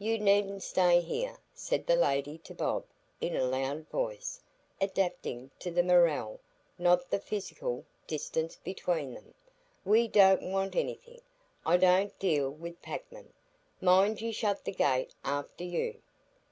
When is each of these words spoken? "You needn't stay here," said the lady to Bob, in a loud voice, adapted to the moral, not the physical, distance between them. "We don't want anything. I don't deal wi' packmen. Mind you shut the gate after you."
"You 0.00 0.18
needn't 0.18 0.64
stay 0.64 0.98
here," 1.00 1.38
said 1.54 1.86
the 1.86 1.94
lady 1.94 2.36
to 2.38 2.52
Bob, 2.52 2.84
in 3.20 3.36
a 3.36 3.44
loud 3.44 3.88
voice, 3.90 4.40
adapted 4.80 5.50
to 5.60 5.70
the 5.70 5.84
moral, 5.84 6.40
not 6.80 7.08
the 7.12 7.20
physical, 7.20 7.84
distance 8.08 8.56
between 8.56 9.14
them. 9.14 9.34
"We 9.84 10.08
don't 10.08 10.42
want 10.42 10.74
anything. 10.74 11.20
I 11.64 11.76
don't 11.76 12.18
deal 12.18 12.50
wi' 12.50 12.72
packmen. 12.82 13.32
Mind 13.80 14.20
you 14.20 14.32
shut 14.32 14.64
the 14.64 14.72
gate 14.72 15.14
after 15.22 15.62
you." 15.62 16.02